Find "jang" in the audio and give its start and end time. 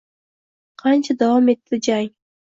1.89-2.11